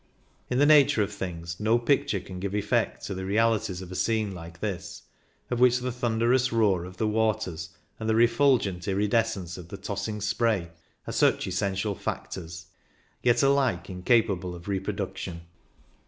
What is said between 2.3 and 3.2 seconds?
give effect to